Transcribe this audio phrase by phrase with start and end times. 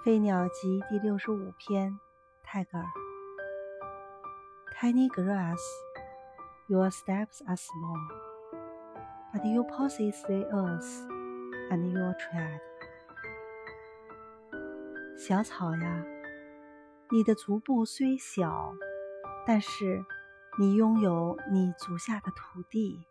[0.02, 2.00] 《飞鸟集》第六十五篇，
[2.42, 2.86] 泰戈尔。
[4.74, 5.60] Tiny grass,
[6.68, 7.98] your steps are small,
[9.30, 10.88] but you possess the earth
[11.70, 12.60] and your tread.
[15.18, 16.02] 小草呀，
[17.10, 18.72] 你的足步虽小，
[19.46, 20.02] 但是
[20.58, 23.06] 你拥有你足下的土地。